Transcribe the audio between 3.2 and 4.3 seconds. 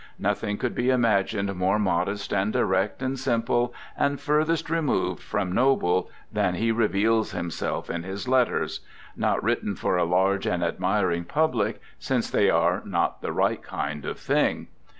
ple and